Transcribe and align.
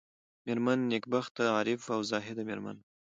مېرمن 0.45 0.79
نېکبخته 0.91 1.43
عارفه 1.55 1.91
او 1.95 2.01
زاهده 2.11 2.43
مېرمن 2.49 2.75
وه. 2.79 2.83